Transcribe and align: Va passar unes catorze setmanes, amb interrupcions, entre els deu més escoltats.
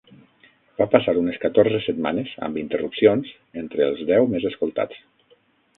Va 0.81 0.87
passar 0.93 1.13
unes 1.23 1.37
catorze 1.43 1.81
setmanes, 1.89 2.33
amb 2.49 2.59
interrupcions, 2.63 3.33
entre 3.65 3.87
els 3.91 4.05
deu 4.13 4.31
més 4.35 4.51
escoltats. 4.53 5.07